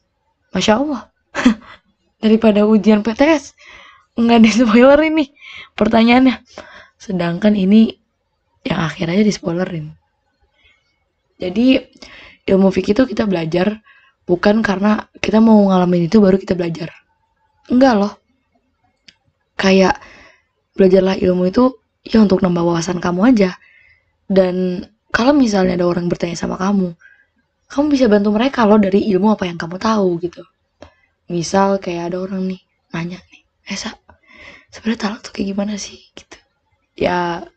Masya 0.51 0.73
Allah. 0.81 1.01
Daripada 2.23 2.67
ujian 2.67 3.01
PTS, 3.01 3.55
nggak 4.17 4.39
di 4.43 4.51
spoilerin 4.51 5.13
nih 5.17 5.29
pertanyaannya. 5.73 6.35
Sedangkan 7.01 7.57
ini 7.57 7.97
yang 8.61 8.85
akhir 8.85 9.09
aja 9.09 9.23
di 9.25 9.33
spoilerin. 9.33 9.89
Jadi 11.41 11.81
ilmu 12.45 12.69
fikih 12.69 12.93
itu 12.93 13.03
kita 13.09 13.25
belajar 13.25 13.81
bukan 14.29 14.61
karena 14.61 15.09
kita 15.17 15.41
mau 15.41 15.65
ngalamin 15.65 16.05
itu 16.05 16.21
baru 16.21 16.37
kita 16.37 16.53
belajar. 16.53 17.00
Enggak 17.71 17.93
loh. 17.95 18.13
Kayak 19.55 20.03
belajarlah 20.75 21.15
ilmu 21.17 21.47
itu 21.47 21.71
ya 22.03 22.19
untuk 22.19 22.43
nambah 22.43 22.61
wawasan 22.67 22.99
kamu 22.99 23.31
aja. 23.31 23.55
Dan 24.27 24.85
kalau 25.11 25.31
misalnya 25.31 25.79
ada 25.79 25.87
orang 25.87 26.11
bertanya 26.11 26.35
sama 26.35 26.59
kamu, 26.59 26.91
kamu 27.71 27.85
bisa 27.87 28.05
bantu 28.11 28.35
mereka 28.35 28.67
loh 28.67 28.79
dari 28.79 29.07
ilmu 29.11 29.31
apa 29.31 29.47
yang 29.47 29.55
kamu 29.55 29.79
tahu 29.79 30.19
gitu. 30.19 30.43
Misal 31.31 31.79
kayak 31.79 32.11
ada 32.11 32.17
orang 32.19 32.51
nih 32.51 32.61
nanya 32.91 33.19
nih, 33.31 33.41
Esa, 33.71 33.95
sebenarnya 34.67 34.99
talak 34.99 35.19
tuh 35.23 35.31
kayak 35.31 35.55
gimana 35.55 35.79
sih 35.79 35.99
gitu. 36.11 36.37
Ya 36.99 37.47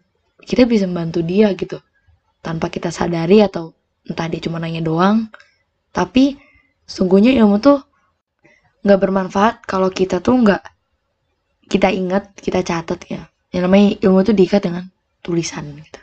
kita 0.45 0.69
bisa 0.69 0.85
membantu 0.87 1.25
dia 1.25 1.51
gitu 1.57 1.81
tanpa 2.45 2.69
kita 2.69 2.93
sadari 2.93 3.41
atau 3.41 3.73
entah 4.05 4.29
dia 4.29 4.41
cuma 4.45 4.61
nanya 4.61 4.85
doang 4.85 5.33
tapi 5.91 6.37
sungguhnya 6.85 7.33
ilmu 7.41 7.57
tuh 7.65 7.81
nggak 8.85 9.01
bermanfaat 9.01 9.55
kalau 9.65 9.89
kita 9.89 10.21
tuh 10.21 10.37
nggak 10.45 10.63
kita 11.73 11.89
ingat 11.89 12.37
kita 12.37 12.61
catat 12.61 13.01
ya. 13.09 13.25
Yang 13.51 13.63
namanya 13.65 13.89
ilmu 14.05 14.21
tuh 14.23 14.37
diikat 14.37 14.63
dengan 14.69 14.85
tulisan 15.25 15.65
gitu. 15.81 16.01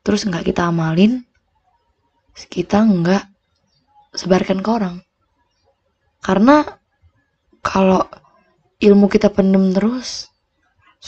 Terus 0.00 0.24
nggak 0.24 0.48
kita 0.48 0.68
amalin 0.68 1.22
kita 2.34 2.82
nggak 2.82 3.24
sebarkan 4.16 4.64
ke 4.64 4.70
orang. 4.72 4.96
Karena 6.24 6.64
kalau 7.60 8.08
ilmu 8.80 9.06
kita 9.12 9.28
pendem 9.28 9.76
terus 9.76 10.32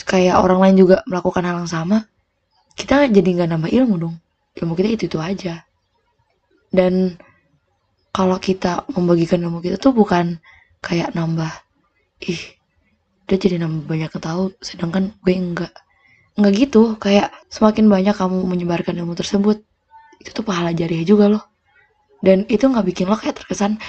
kayak 0.04 0.44
orang 0.44 0.60
lain 0.60 0.76
juga 0.76 1.00
melakukan 1.08 1.40
hal 1.40 1.64
yang 1.64 1.72
sama 1.72 2.04
kita 2.76 3.08
jadi 3.08 3.28
nggak 3.40 3.50
nambah 3.56 3.70
ilmu 3.72 3.94
dong. 3.96 4.16
Ilmu 4.60 4.72
kita 4.76 4.88
itu 4.92 5.04
itu 5.08 5.18
aja. 5.18 5.64
Dan 6.68 7.16
kalau 8.12 8.36
kita 8.36 8.84
membagikan 8.92 9.40
ilmu 9.40 9.64
kita 9.64 9.80
tuh 9.80 9.96
bukan 9.96 10.36
kayak 10.84 11.12
nambah 11.16 11.50
ih 12.24 12.42
dia 13.26 13.36
jadi 13.36 13.58
nambah 13.58 13.90
banyak 13.90 14.10
yang 14.14 14.54
sedangkan 14.62 15.10
gue 15.18 15.34
enggak. 15.34 15.72
Enggak 16.38 16.52
gitu 16.56 16.94
kayak 16.96 17.34
semakin 17.50 17.90
banyak 17.90 18.14
kamu 18.14 18.46
menyebarkan 18.46 18.94
ilmu 18.94 19.18
tersebut 19.18 19.66
itu 20.22 20.30
tuh 20.32 20.44
pahala 20.46 20.70
jariah 20.70 21.02
juga 21.02 21.26
loh. 21.26 21.44
Dan 22.22 22.46
itu 22.46 22.64
nggak 22.64 22.86
bikin 22.86 23.10
lo 23.10 23.18
kayak 23.18 23.42
terkesan 23.42 23.82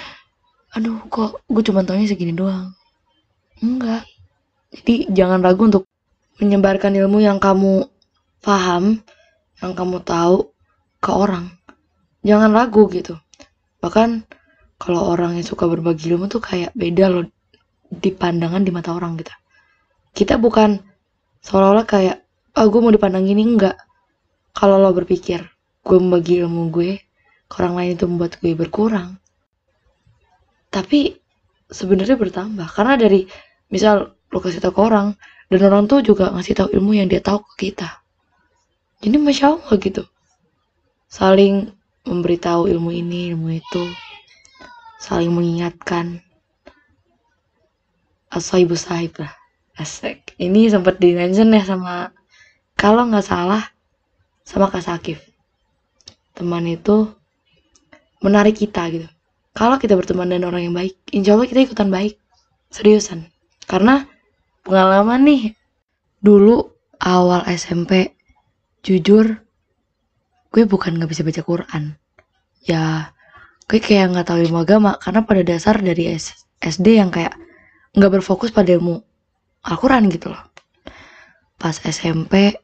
aduh 0.76 1.00
kok 1.08 1.40
gue 1.48 1.62
cuma 1.64 1.86
taunya 1.86 2.10
segini 2.10 2.34
doang. 2.34 2.74
Enggak. 3.62 4.04
Jadi 4.74 5.08
jangan 5.14 5.40
ragu 5.40 5.64
untuk 5.64 5.84
menyebarkan 6.42 6.92
ilmu 6.98 7.24
yang 7.24 7.40
kamu 7.40 7.88
paham 8.42 9.00
yang 9.62 9.72
kamu 9.74 10.02
tahu 10.02 10.50
ke 10.98 11.10
orang. 11.10 11.50
Jangan 12.26 12.50
ragu 12.50 12.90
gitu. 12.90 13.14
Bahkan 13.78 14.26
kalau 14.78 15.10
orang 15.10 15.34
yang 15.36 15.46
suka 15.46 15.66
berbagi 15.66 16.14
ilmu 16.14 16.30
tuh 16.30 16.38
kayak 16.38 16.70
beda 16.78 17.10
loh 17.10 17.26
di 17.90 18.14
pandangan 18.14 18.62
di 18.62 18.70
mata 18.70 18.94
orang 18.94 19.18
gitu. 19.18 19.34
Kita 20.14 20.38
bukan 20.38 20.78
seolah-olah 21.42 21.86
kayak 21.86 22.16
ah 22.54 22.66
gue 22.66 22.80
mau 22.80 22.94
dipandang 22.94 23.26
gini 23.26 23.42
enggak. 23.42 23.74
Kalau 24.54 24.78
lo 24.78 24.94
berpikir 24.94 25.42
gue 25.82 25.98
membagi 25.98 26.46
ilmu 26.46 26.70
gue 26.70 26.98
orang 27.58 27.74
lain 27.74 27.90
itu 27.98 28.04
membuat 28.06 28.38
gue 28.38 28.54
berkurang. 28.54 29.18
Tapi 30.70 31.16
sebenarnya 31.66 32.14
bertambah. 32.14 32.68
Karena 32.70 32.94
dari 32.94 33.26
misal 33.74 34.14
lo 34.14 34.38
kasih 34.38 34.62
tau 34.62 34.70
ke 34.70 34.80
orang 34.80 35.18
dan 35.48 35.60
orang 35.64 35.90
tuh 35.90 36.04
juga 36.04 36.30
ngasih 36.30 36.54
tahu 36.54 36.68
ilmu 36.76 37.02
yang 37.02 37.08
dia 37.10 37.18
tahu 37.24 37.42
ke 37.42 37.72
kita. 37.72 37.98
Jadi 39.02 39.16
masya 39.18 39.58
allah 39.58 39.74
gitu. 39.80 40.06
Saling 41.08 41.72
memberitahu 42.04 42.68
ilmu 42.68 42.90
ini 42.92 43.32
ilmu 43.32 43.48
itu 43.56 43.82
saling 44.98 45.30
mengingatkan. 45.30 46.20
Ibu 48.38 48.76
sahib 48.76 49.18
lah. 49.22 49.32
Asik. 49.78 50.34
Ini 50.36 50.74
sempat 50.74 50.98
di 50.98 51.14
mention 51.14 51.54
ya 51.54 51.62
sama 51.62 52.10
kalau 52.74 53.06
nggak 53.06 53.24
salah 53.24 53.62
sama 54.42 54.68
Kak 54.68 54.84
Sakif. 54.84 55.22
Teman 56.34 56.66
itu 56.66 57.08
menarik 58.22 58.58
kita 58.58 58.90
gitu. 58.90 59.08
Kalau 59.54 59.78
kita 59.78 59.98
berteman 59.98 60.30
dengan 60.30 60.50
orang 60.50 60.70
yang 60.70 60.74
baik 60.74 60.94
insya 61.14 61.34
Allah 61.34 61.46
kita 61.46 61.66
ikutan 61.66 61.88
baik. 61.90 62.18
Seriusan. 62.68 63.30
Karena 63.64 64.04
pengalaman 64.66 65.24
nih 65.24 65.42
dulu 66.20 66.74
awal 67.00 67.46
SMP 67.46 68.18
jujur 68.82 69.40
gue 70.52 70.62
bukan 70.66 70.98
nggak 70.98 71.10
bisa 71.10 71.22
baca 71.22 71.42
Quran. 71.42 71.96
Ya 72.66 73.14
gue 73.68 73.80
kayak 73.84 74.16
nggak 74.16 74.26
tahu 74.32 74.48
ilmu 74.48 74.64
agama 74.64 74.96
karena 74.96 75.28
pada 75.28 75.44
dasar 75.44 75.76
dari 75.84 76.08
SD 76.58 76.86
yang 76.96 77.12
kayak 77.12 77.36
nggak 77.92 78.10
berfokus 78.16 78.48
pada 78.48 78.72
ilmu 78.72 79.04
Al-Quran 79.68 80.08
gitu 80.08 80.32
loh. 80.32 80.40
Pas 81.60 81.76
SMP 81.76 82.56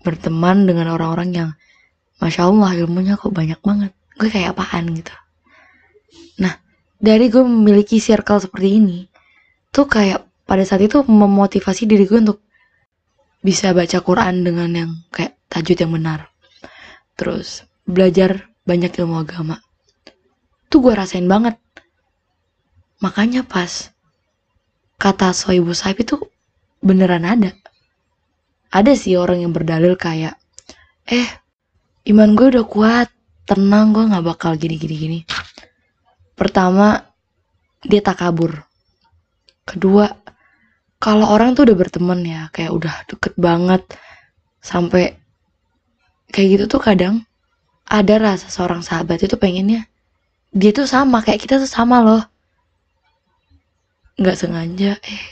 berteman 0.00 0.64
dengan 0.64 0.96
orang-orang 0.96 1.30
yang 1.36 1.50
Masya 2.16 2.48
Allah 2.48 2.72
ilmunya 2.80 3.20
kok 3.20 3.28
banyak 3.28 3.60
banget. 3.60 3.92
Gue 4.16 4.32
kayak 4.32 4.56
apaan? 4.56 4.88
gitu. 4.96 5.12
Nah 6.40 6.56
dari 6.96 7.28
gue 7.28 7.44
memiliki 7.44 8.00
circle 8.00 8.40
seperti 8.40 8.80
ini 8.80 8.98
tuh 9.68 9.84
kayak 9.84 10.24
pada 10.48 10.64
saat 10.64 10.80
itu 10.80 11.04
memotivasi 11.04 11.84
diri 11.84 12.08
gue 12.08 12.24
untuk 12.24 12.40
bisa 13.44 13.76
baca 13.76 14.00
Quran 14.00 14.48
dengan 14.48 14.70
yang 14.72 14.90
kayak 15.12 15.36
tajwid 15.52 15.84
yang 15.84 15.92
benar. 15.92 16.32
Terus 17.20 17.68
belajar 17.84 18.48
banyak 18.64 18.96
ilmu 18.96 19.20
agama 19.20 19.60
tuh 20.76 20.84
gue 20.84 20.92
rasain 20.92 21.24
banget. 21.24 21.56
Makanya 23.00 23.48
pas 23.48 23.88
kata 25.00 25.32
Soibu 25.32 25.72
Saib 25.72 26.04
itu 26.04 26.20
beneran 26.84 27.24
ada. 27.24 27.56
Ada 28.68 28.92
sih 28.92 29.16
orang 29.16 29.40
yang 29.40 29.56
berdalil 29.56 29.96
kayak 29.96 30.36
eh 31.08 31.24
iman 32.12 32.36
gue 32.36 32.52
udah 32.52 32.66
kuat 32.68 33.08
tenang 33.48 33.96
gue 33.96 34.04
nggak 34.04 34.26
bakal 34.26 34.52
gini 34.58 34.76
gini 34.76 34.96
gini 34.98 35.18
pertama 36.34 36.98
dia 37.86 38.02
tak 38.02 38.26
kabur 38.26 38.58
kedua 39.62 40.10
kalau 40.98 41.30
orang 41.30 41.54
tuh 41.54 41.62
udah 41.70 41.78
berteman 41.78 42.26
ya 42.26 42.50
kayak 42.50 42.74
udah 42.74 42.94
deket 43.06 43.38
banget 43.38 43.86
sampai 44.58 45.14
kayak 46.34 46.58
gitu 46.58 46.64
tuh 46.74 46.82
kadang 46.82 47.22
ada 47.86 48.18
rasa 48.18 48.50
seorang 48.50 48.82
sahabat 48.82 49.22
itu 49.22 49.38
pengennya 49.38 49.86
dia 50.52 50.70
tuh 50.70 50.86
sama 50.86 51.22
kayak 51.22 51.42
kita 51.42 51.58
tuh 51.62 51.70
sama 51.70 52.02
loh 52.02 52.22
nggak 54.16 54.36
sengaja 54.36 54.96
eh 55.00 55.24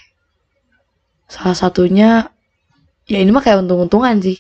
salah 1.29 1.57
satunya 1.57 2.29
ya 3.09 3.19
ini 3.19 3.31
mah 3.33 3.43
kayak 3.43 3.65
untung-untungan 3.65 4.21
sih 4.21 4.39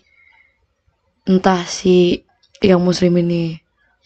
entah 1.25 1.65
si 1.65 2.25
yang 2.61 2.81
muslim 2.81 3.17
ini 3.21 3.61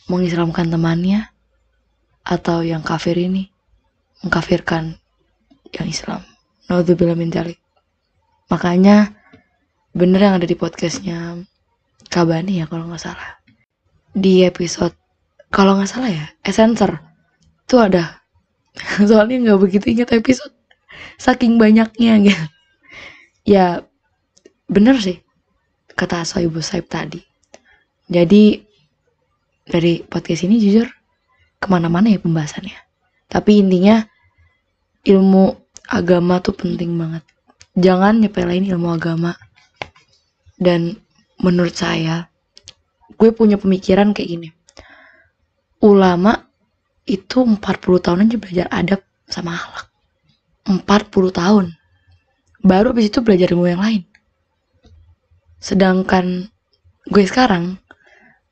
mengislamkan 0.09 0.71
temannya 0.71 1.29
atau 2.25 2.65
yang 2.65 2.81
kafir 2.83 3.19
ini 3.19 3.51
mengkafirkan 4.25 4.99
yang 5.73 5.87
Islam. 5.89 6.21
Naudzubillah 6.69 7.17
min 7.17 7.33
dzalik. 7.33 7.61
Makanya 8.53 9.13
bener 9.93 10.21
yang 10.21 10.35
ada 10.41 10.49
di 10.49 10.57
podcastnya 10.57 11.45
Kabani 12.09 12.61
ya 12.61 12.67
kalau 12.69 12.89
nggak 12.89 13.03
salah. 13.03 13.41
Di 14.13 14.45
episode 14.49 14.97
kalau 15.49 15.77
nggak 15.81 15.91
salah 15.91 16.11
ya, 16.13 16.27
Essencer 16.45 17.01
tuh 17.65 17.81
ada. 17.85 18.21
Soalnya 19.09 19.37
nggak 19.43 19.61
begitu 19.61 19.93
ingat 19.93 20.13
episode 20.15 20.53
saking 21.19 21.57
banyaknya 21.59 22.13
gitu. 22.23 22.45
Ya 23.49 23.83
bener 24.69 25.01
sih 25.01 25.25
kata 25.97 26.23
Soibu 26.23 26.61
Saib 26.61 26.87
tadi. 26.87 27.25
Jadi 28.09 28.63
dari 29.69 30.01
podcast 30.07 30.49
ini 30.49 30.57
jujur 30.63 30.89
ke 31.59 31.67
mana-mana 31.67 32.09
ya 32.09 32.23
pembahasannya. 32.23 32.79
Tapi 33.29 33.61
intinya 33.61 34.01
ilmu 35.05 35.53
agama 35.91 36.41
tuh 36.41 36.57
penting 36.57 36.97
banget. 36.97 37.25
Jangan 37.77 38.25
nyepelein 38.25 38.65
ilmu 38.65 38.89
agama. 38.97 39.37
Dan 40.59 40.99
menurut 41.39 41.77
saya, 41.77 42.27
gue 43.15 43.31
punya 43.31 43.61
pemikiran 43.61 44.11
kayak 44.11 44.29
gini. 44.29 44.49
Ulama 45.79 46.35
itu 47.07 47.45
40 47.47 47.59
tahun 48.05 48.25
aja 48.27 48.37
belajar 48.37 48.67
adab 48.69 49.01
sama 49.31 49.55
akhlak. 49.55 49.87
40 50.69 51.33
tahun. 51.33 51.67
Baru 52.61 52.93
habis 52.93 53.09
itu 53.09 53.23
belajar 53.23 53.55
ilmu 53.55 53.71
yang 53.71 53.81
lain. 53.81 54.03
Sedangkan 55.63 56.51
gue 57.09 57.25
sekarang, 57.25 57.79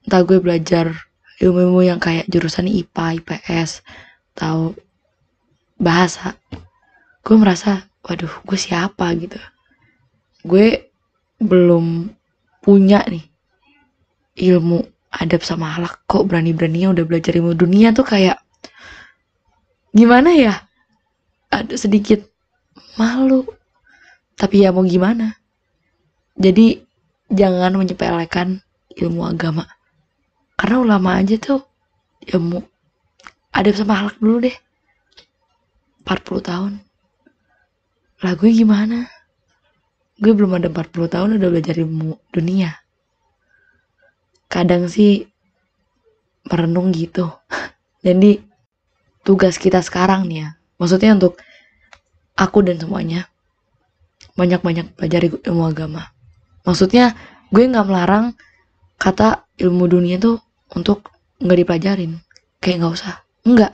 entah 0.07 0.23
gue 0.23 0.39
belajar 0.41 0.95
ilmu-ilmu 1.43 1.85
yang 1.85 2.01
kayak 2.01 2.25
jurusan 2.31 2.71
IPA, 2.71 3.21
IPS, 3.21 3.85
atau 4.37 4.73
bahasa, 5.77 6.37
gue 7.21 7.37
merasa, 7.37 7.85
waduh, 8.01 8.33
gue 8.47 8.59
siapa 8.59 9.13
gitu. 9.21 9.37
Gue 10.47 10.89
belum 11.37 12.09
punya 12.65 13.05
nih 13.05 13.27
ilmu 14.37 14.96
adab 15.17 15.41
sama 15.41 15.73
akhlak 15.73 16.05
kok 16.05 16.25
berani-beraninya 16.29 16.93
udah 16.93 17.05
belajar 17.09 17.33
ilmu 17.37 17.57
dunia 17.57 17.93
tuh 17.97 18.05
kayak 18.05 18.37
gimana 19.97 20.31
ya? 20.37 20.55
Ada 21.49 21.75
sedikit 21.81 22.21
malu. 23.01 23.49
Tapi 24.37 24.65
ya 24.65 24.71
mau 24.73 24.85
gimana? 24.85 25.33
Jadi 26.37 26.85
jangan 27.33 27.81
menyepelekan 27.81 28.61
ilmu 28.93 29.25
agama. 29.25 29.65
Karena 30.61 30.77
ulama 30.85 31.17
aja 31.17 31.41
tuh 31.41 31.65
ilmu 32.29 32.61
adab 33.57 33.75
sama 33.77 33.93
akhlak 34.05 34.17
dulu 34.21 34.37
deh. 34.45 34.57
40 36.05 36.49
tahun. 36.49 36.73
Lah 38.21 38.33
gue 38.37 38.51
gimana? 38.53 39.09
Gue 40.21 40.33
belum 40.37 40.61
ada 40.61 40.69
40 40.69 41.13
tahun 41.13 41.29
udah 41.41 41.49
belajar 41.49 41.77
ilmu 41.81 42.17
dunia 42.33 42.86
kadang 44.47 44.87
sih 44.87 45.27
merenung 46.47 46.95
gitu. 46.95 47.31
Jadi 48.07 48.39
tugas 49.27 49.59
kita 49.59 49.83
sekarang 49.83 50.31
nih 50.31 50.47
ya 50.47 50.49
maksudnya 50.79 51.17
untuk 51.17 51.41
aku 52.39 52.63
dan 52.63 52.79
semuanya 52.79 53.27
banyak-banyak 54.37 54.95
belajar 54.95 55.21
ilmu 55.27 55.65
agama. 55.65 56.13
Maksudnya 56.63 57.17
gue 57.49 57.65
nggak 57.65 57.89
melarang 57.89 58.37
kata 59.01 59.49
ilmu 59.57 59.89
dunia 59.89 60.21
tuh 60.21 60.39
untuk 60.77 61.11
nggak 61.41 61.59
dipelajarin. 61.65 62.13
Kayak 62.61 62.77
nggak 62.85 62.95
usah. 63.01 63.15
Nggak. 63.49 63.73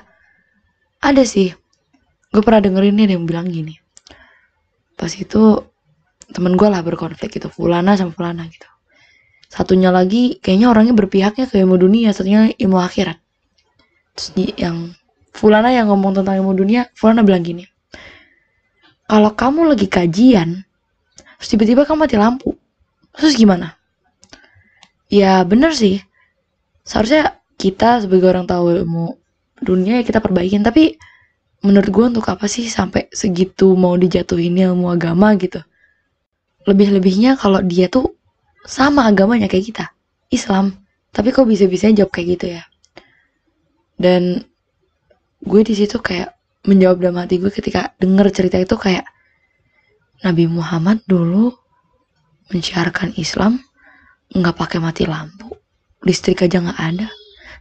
Ada 1.03 1.23
sih. 1.27 1.51
Gue 2.31 2.43
pernah 2.47 2.63
dengerin 2.63 2.95
nih 2.95 3.19
yang 3.19 3.27
bilang 3.27 3.51
gini. 3.51 3.75
Pas 4.95 5.11
itu 5.11 5.59
temen 6.33 6.57
gue 6.57 6.69
lah 6.71 6.81
berkonflik 6.81 7.37
gitu 7.37 7.53
fulana 7.53 7.93
sama 7.93 8.15
fulana 8.17 8.49
gitu 8.49 8.72
satunya 9.53 9.93
lagi 9.93 10.41
kayaknya 10.41 10.73
orangnya 10.73 10.97
berpihaknya 10.97 11.45
ke 11.45 11.61
ilmu 11.61 11.77
dunia 11.77 12.17
satunya 12.17 12.49
ilmu 12.57 12.81
akhirat. 12.81 13.21
Terus 14.17 14.29
di, 14.33 14.45
yang 14.57 14.97
fulana 15.37 15.69
yang 15.69 15.93
ngomong 15.93 16.25
tentang 16.25 16.41
ilmu 16.41 16.57
dunia 16.57 16.89
fulana 16.97 17.21
bilang 17.21 17.45
gini 17.45 17.65
kalau 19.13 19.29
kamu 19.37 19.77
lagi 19.77 19.93
kajian 19.93 20.65
terus 21.37 21.49
tiba-tiba 21.53 21.85
kamu 21.85 22.09
mati 22.09 22.17
lampu 22.17 22.57
terus 23.13 23.37
gimana? 23.37 23.77
Ya 25.13 25.45
bener 25.45 25.77
sih. 25.77 26.01
Seharusnya 26.89 27.37
kita 27.61 28.01
sebagai 28.01 28.33
orang 28.33 28.49
tahu 28.49 28.73
ilmu 28.73 29.21
dunia 29.61 30.01
ya 30.01 30.05
kita 30.09 30.25
perbaikin 30.25 30.65
tapi 30.65 30.97
menurut 31.61 31.93
gue 31.93 32.05
untuk 32.17 32.25
apa 32.33 32.49
sih 32.49 32.73
sampai 32.73 33.13
segitu 33.13 33.77
mau 33.77 33.93
dijatuhin 34.01 34.57
ilmu 34.57 34.89
agama 34.89 35.37
gitu? 35.37 35.61
Lebih-lebihnya 36.65 37.37
kalau 37.37 37.61
dia 37.61 37.93
tuh 37.93 38.17
sama 38.67 39.09
agamanya 39.09 39.51
kayak 39.51 39.75
kita. 39.75 39.87
Islam. 40.33 40.79
Tapi 41.13 41.29
kok 41.29 41.45
bisa-bisa 41.45 41.93
jawab 41.93 42.13
kayak 42.15 42.29
gitu 42.39 42.47
ya? 42.57 42.63
Dan 44.01 44.41
gue 45.45 45.61
di 45.63 45.75
situ 45.77 46.01
kayak 46.01 46.33
menjawab 46.65 47.03
dalam 47.03 47.21
hati 47.21 47.43
gue 47.43 47.53
ketika 47.53 47.93
denger 47.99 48.33
cerita 48.33 48.57
itu 48.57 48.79
kayak 48.79 49.05
Nabi 50.23 50.47
Muhammad 50.47 51.03
dulu 51.05 51.51
menciarkan 52.55 53.19
Islam 53.19 53.59
nggak 54.33 54.57
pakai 54.57 54.79
mati 54.79 55.05
lampu 55.05 55.53
listrik 56.07 56.43
aja 56.45 56.59
nggak 56.59 56.81
ada. 56.81 57.09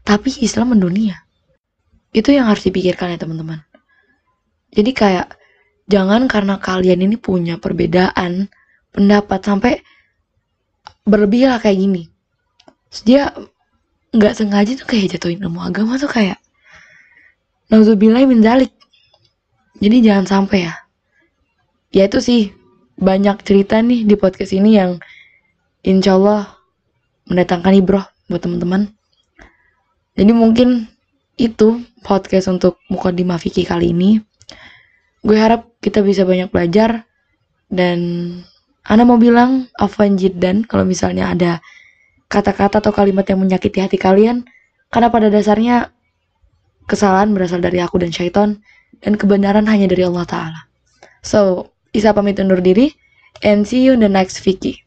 Tapi 0.02 0.42
Islam 0.42 0.78
mendunia. 0.78 1.22
Itu 2.12 2.34
yang 2.34 2.50
harus 2.50 2.66
dipikirkan 2.66 3.16
ya 3.16 3.18
teman-teman. 3.22 3.62
Jadi 4.74 4.92
kayak 4.92 5.38
jangan 5.88 6.26
karena 6.26 6.58
kalian 6.58 7.06
ini 7.06 7.16
punya 7.22 7.62
perbedaan 7.62 8.50
pendapat 8.92 9.40
sampai 9.40 9.74
berlebih 11.08 11.50
lah 11.50 11.60
kayak 11.62 11.80
gini 11.80 12.04
Terus 12.92 13.02
dia 13.08 13.22
nggak 14.12 14.34
sengaja 14.36 14.72
tuh 14.76 14.88
kayak 14.88 15.16
jatuhin 15.16 15.40
ilmu 15.40 15.64
agama 15.64 15.96
tuh 15.96 16.12
kayak 16.12 16.42
Nauzubillah 17.72 18.28
min 18.28 18.44
zalik. 18.44 18.76
Jadi 19.80 20.04
jangan 20.04 20.28
sampai 20.28 20.68
ya. 20.68 20.76
Ya 21.96 22.04
itu 22.12 22.20
sih 22.20 22.42
banyak 23.00 23.40
cerita 23.48 23.80
nih 23.80 24.04
di 24.04 24.20
podcast 24.20 24.52
ini 24.52 24.76
yang 24.76 25.00
insya 25.80 26.20
Allah 26.20 26.52
mendatangkan 27.32 27.72
ibroh 27.80 28.04
buat 28.28 28.44
teman-teman. 28.44 28.92
Jadi 30.20 30.32
mungkin 30.36 30.92
itu 31.40 31.80
podcast 32.04 32.52
untuk 32.52 32.76
Mukodimah 32.92 33.40
Fikih 33.40 33.64
kali 33.64 33.96
ini. 33.96 34.20
Gue 35.24 35.40
harap 35.40 35.72
kita 35.80 36.04
bisa 36.04 36.28
banyak 36.28 36.52
belajar 36.52 37.08
dan 37.72 38.00
Ana 38.82 39.06
mau 39.06 39.22
bilang 39.22 39.70
afwan 39.78 40.18
jiddan 40.18 40.66
kalau 40.66 40.86
misalnya 40.86 41.30
ada 41.30 41.62
kata-kata 42.32 42.82
atau 42.82 42.90
kalimat 42.96 43.28
yang 43.28 43.44
menyakiti 43.44 43.78
hati 43.84 43.98
kalian 44.00 44.48
karena 44.90 45.14
pada 45.14 45.28
dasarnya 45.30 45.94
kesalahan 46.90 47.32
berasal 47.36 47.62
dari 47.62 47.78
aku 47.78 48.02
dan 48.02 48.10
syaiton 48.10 48.64
dan 49.06 49.14
kebenaran 49.16 49.70
hanya 49.70 49.86
dari 49.92 50.04
Allah 50.04 50.26
Ta'ala. 50.26 50.62
So, 51.22 51.72
Isa 51.92 52.16
pamit 52.16 52.40
undur 52.40 52.64
diri 52.64 52.96
and 53.44 53.68
see 53.68 53.84
you 53.84 53.94
in 53.94 54.02
the 54.02 54.10
next 54.10 54.42
Vicky. 54.42 54.82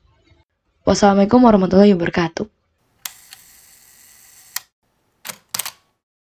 Wassalamualaikum 0.85 1.41
warahmatullahi 1.45 1.93
wabarakatuh. 1.97 2.54